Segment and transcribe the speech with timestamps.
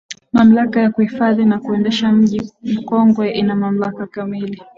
[0.33, 4.61] Mamlaka ya Kuhifadhi na Kuendeleza Mji Mkongwe ina mamlaka kamili